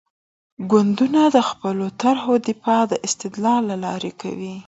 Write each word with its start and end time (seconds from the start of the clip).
ګوندونه 0.71 1.21
د 1.35 1.37
خپلو 1.49 1.85
طرحو 2.01 2.33
دفاع 2.47 2.81
د 2.91 2.93
استدلال 3.07 3.61
له 3.71 3.75
لارې 3.85 4.11
کوي. 4.21 4.53